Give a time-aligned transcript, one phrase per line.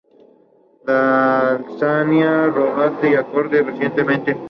[1.59, 4.35] Dulzaina, redoblante y acordeón recientemente.